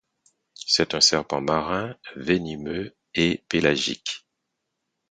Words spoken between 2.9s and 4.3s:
et pélagique.